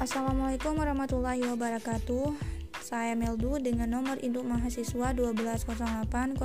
Assalamualaikum 0.00 0.80
warahmatullahi 0.80 1.44
wabarakatuh. 1.44 2.32
Saya 2.80 3.12
Meldu 3.12 3.60
dengan 3.60 4.00
nomor 4.00 4.16
induk 4.24 4.48
mahasiswa 4.48 5.12
12080122667 5.12 6.40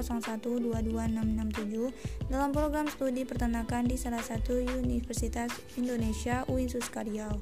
dalam 2.27 2.51
program 2.51 2.91
studi 2.91 3.23
peternakan 3.23 3.87
di 3.87 3.95
salah 3.95 4.19
satu 4.19 4.59
Universitas 4.59 5.55
Indonesia 5.79 6.43
UIN 6.51 6.67
Suskaryau. 6.67 7.39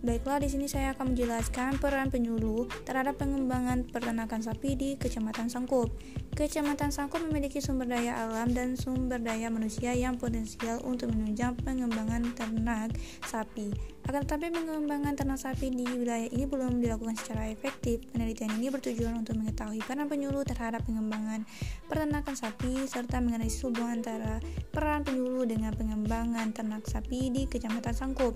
Baiklah, 0.00 0.40
di 0.40 0.48
sini 0.48 0.64
saya 0.64 0.96
akan 0.96 1.12
menjelaskan 1.12 1.76
peran 1.76 2.08
penyuluh 2.08 2.64
terhadap 2.88 3.20
pengembangan 3.20 3.84
peternakan 3.84 4.40
sapi 4.40 4.72
di 4.72 4.96
Kecamatan 4.96 5.52
Sangkup. 5.52 5.92
Kecamatan 6.32 6.88
Sangkup 6.88 7.20
memiliki 7.20 7.60
sumber 7.60 7.84
daya 7.84 8.16
alam 8.16 8.48
dan 8.56 8.80
sumber 8.80 9.20
daya 9.20 9.52
manusia 9.52 9.92
yang 9.92 10.16
potensial 10.16 10.80
untuk 10.88 11.12
menunjang 11.12 11.52
pengembangan 11.60 12.32
ternak 12.32 12.96
sapi. 13.28 13.76
Akan 14.08 14.24
tetapi 14.24 14.48
pengembangan 14.48 15.20
ternak 15.20 15.36
sapi 15.36 15.68
di 15.68 15.84
wilayah 15.84 16.32
ini 16.32 16.48
belum 16.48 16.80
dilakukan 16.80 17.20
secara 17.20 17.52
efektif. 17.52 18.00
Penelitian 18.08 18.56
ini 18.56 18.72
bertujuan 18.72 19.20
untuk 19.20 19.36
mengetahui 19.36 19.84
peran 19.84 20.08
penyuluh 20.08 20.48
terhadap 20.48 20.80
pengembangan 20.88 21.44
peternakan 21.92 22.34
sapi 22.40 22.88
serta 22.88 23.20
menganalisis 23.20 23.68
hubungan 23.68 24.00
antara 24.00 24.40
peran 24.72 25.04
penyuluh 25.04 25.44
dengan 25.44 25.76
pengembangan 25.76 26.56
ternak 26.56 26.88
sapi 26.88 27.28
di 27.28 27.44
Kecamatan 27.44 27.92
Sangkup. 27.92 28.32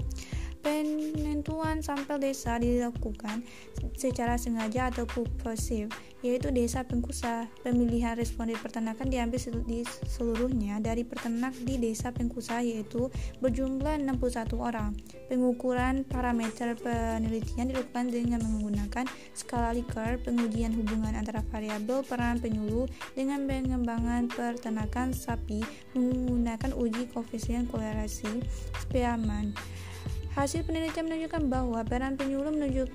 Penentuan 0.65 1.85
sampel 1.85 2.17
desa 2.25 2.57
dilakukan 2.57 3.45
secara 4.01 4.41
sengaja 4.41 4.89
atau 4.89 5.05
purposif, 5.05 5.93
yaitu 6.25 6.49
desa 6.49 6.89
pengkusa. 6.89 7.53
Pemilihan 7.61 8.17
responden 8.17 8.57
peternakan 8.57 9.13
diambil 9.13 9.37
di 9.69 9.85
seluruhnya 10.09 10.81
dari 10.81 11.05
peternak 11.05 11.53
di 11.69 11.77
desa 11.77 12.17
pengkusa 12.17 12.65
yaitu 12.65 13.13
berjumlah 13.45 14.01
61 14.09 14.57
orang. 14.57 14.97
Pengukuran 15.29 16.09
parameter 16.09 16.73
penelitian 16.81 17.69
dilakukan 17.69 18.09
dengan 18.09 18.41
menggunakan 18.41 19.05
skala 19.37 19.77
Likert, 19.77 20.25
pengujian 20.25 20.73
hubungan 20.73 21.13
antara 21.13 21.45
variabel 21.53 22.01
peran 22.09 22.41
penyuluh 22.41 22.89
dengan 23.13 23.45
pengembangan 23.45 24.33
peternakan 24.33 25.13
sapi 25.13 25.61
menggunakan 25.93 26.73
uji 26.73 27.13
koefisien 27.13 27.69
kolerasi 27.69 28.41
Spearman. 28.81 29.53
Hasil 30.35 30.67
penelitian 30.67 31.07
menunjukkan 31.07 31.47
bahwa 31.47 31.79
peran 31.87 32.19
penyuluh 32.19 32.51
menunjuk, 32.51 32.91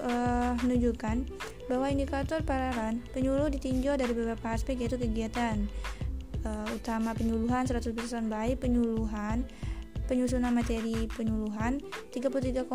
uh, 0.00 0.52
menunjukkan 0.60 1.24
bahwa 1.72 1.88
indikator 1.88 2.44
peran 2.44 3.00
penyuluh 3.16 3.48
ditinjau 3.48 3.96
dari 3.96 4.12
beberapa 4.12 4.52
aspek 4.52 4.76
yaitu 4.76 5.00
kegiatan 5.00 5.64
uh, 6.44 6.68
utama 6.76 7.16
penyuluhan 7.16 7.64
100% 7.64 7.96
baik 8.28 8.60
penyuluhan 8.60 9.48
penyusunan 10.10 10.52
materi 10.52 11.08
penyuluhan 11.08 11.80
33,3% 12.12 12.68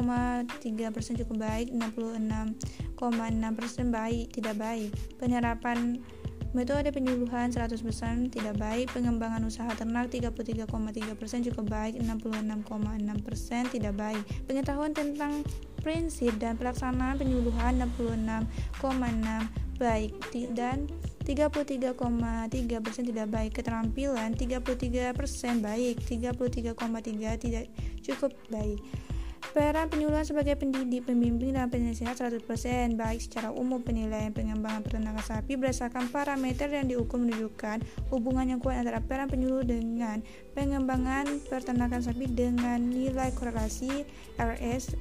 cukup 1.21 1.37
baik 1.37 1.69
66,6% 1.77 2.97
baik 3.93 4.33
tidak 4.33 4.57
baik 4.57 4.89
penerapan 5.21 6.01
Metode 6.57 6.89
penyuluhan 6.89 7.53
100% 7.53 7.85
tidak 8.33 8.57
baik, 8.57 8.89
pengembangan 8.89 9.45
usaha 9.45 9.69
ternak 9.77 10.09
33,3% 10.09 11.53
cukup 11.53 11.69
baik, 11.69 12.01
66,6% 12.01 13.77
tidak 13.77 13.93
baik. 13.93 14.25
Pengetahuan 14.49 14.89
tentang 14.89 15.45
prinsip 15.85 16.33
dan 16.41 16.57
pelaksanaan 16.57 17.21
penyuluhan 17.21 17.77
66,6 17.77 19.77
baik 19.77 20.17
dan 20.57 20.89
33,3% 21.21 21.93
tidak 23.05 23.27
baik. 23.29 23.53
Keterampilan 23.53 24.33
33% 24.33 25.61
baik, 25.61 26.01
33,3 26.09 26.73
tidak 27.37 27.69
cukup 28.01 28.33
baik. 28.49 28.81
Peran 29.57 29.89
penyuluhan 29.89 30.21
sebagai 30.21 30.53
pendidik, 30.53 31.09
pembimbing, 31.09 31.57
dan 31.57 31.73
penyelesaian 31.73 32.13
100% 32.13 32.45
baik 32.93 33.25
secara 33.25 33.49
umum 33.49 33.81
penilaian 33.81 34.29
pengembangan 34.29 34.85
peternakan 34.85 35.25
sapi 35.25 35.57
berdasarkan 35.57 36.13
parameter 36.13 36.69
yang 36.69 36.85
diukur 36.85 37.17
menunjukkan 37.17 37.81
hubungan 38.13 38.53
yang 38.53 38.61
kuat 38.61 38.85
antara 38.85 39.01
peran 39.01 39.25
penyuluh 39.25 39.65
dengan 39.65 40.21
pengembangan 40.53 41.41
peternakan 41.49 42.05
sapi 42.05 42.29
dengan 42.29 42.85
nilai 42.85 43.33
korelasi 43.33 44.05
RS 44.37 44.93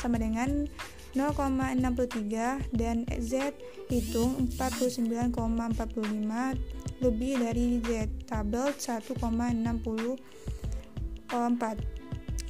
sama 0.00 0.16
dengan 0.16 0.64
0,63 1.12 2.72
dan 2.72 3.04
Z 3.20 3.52
hitung 3.92 4.48
49,45 4.48 7.04
lebih 7.04 7.32
dari 7.36 7.84
Z 7.84 8.08
tabel 8.24 8.72
1,64 8.80 9.44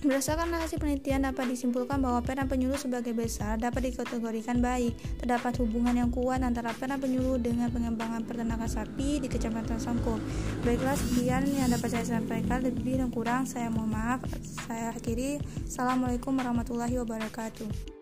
Berdasarkan 0.04 0.52
hasil 0.60 0.76
penelitian 0.76 1.24
dapat 1.24 1.48
disimpulkan 1.48 1.96
bahwa 1.96 2.20
peran 2.20 2.44
penyuluh 2.44 2.76
sebagai 2.76 3.16
besar 3.16 3.56
dapat 3.56 3.88
dikategorikan 3.88 4.60
baik. 4.60 4.92
Terdapat 5.16 5.56
hubungan 5.64 5.96
yang 5.96 6.12
kuat 6.12 6.44
antara 6.44 6.76
peran 6.76 7.00
penyuluh 7.00 7.40
dengan 7.40 7.72
pengembangan 7.72 8.20
peternakan 8.28 8.68
sapi 8.68 9.24
di 9.24 9.32
Kecamatan 9.32 9.80
Sangkup. 9.80 10.20
Baiklah 10.60 10.92
sekian 10.92 11.48
yang 11.48 11.72
dapat 11.72 11.88
saya 11.88 12.20
sampaikan. 12.20 12.60
Lebih 12.60 13.00
dan 13.00 13.08
kurang 13.08 13.48
saya 13.48 13.72
mohon 13.72 13.96
maaf. 13.96 14.20
Saya 14.68 14.92
akhiri. 14.92 15.40
Assalamualaikum 15.64 16.36
warahmatullahi 16.36 17.00
wabarakatuh. 17.00 17.93